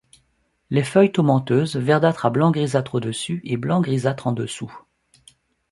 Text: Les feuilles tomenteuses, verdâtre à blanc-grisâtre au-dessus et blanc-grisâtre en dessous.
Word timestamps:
Les 0.71 0.83
feuilles 0.83 1.11
tomenteuses, 1.11 1.75
verdâtre 1.75 2.25
à 2.25 2.31
blanc-grisâtre 2.31 2.95
au-dessus 2.95 3.39
et 3.43 3.55
blanc-grisâtre 3.55 4.25
en 4.25 4.31
dessous. 4.31 4.75